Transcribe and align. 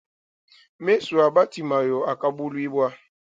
Mesu 0.85 1.15
a 1.25 1.27
batimayo 1.35 1.99
akabuluibua. 2.11 2.87